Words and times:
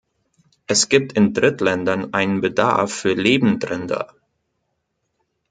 Es 0.65 0.89
gibt 0.89 1.13
in 1.13 1.35
Drittländern 1.35 2.11
einen 2.15 2.41
Bedarf 2.41 2.91
für 2.91 3.13
Lebendrinder. 3.13 4.15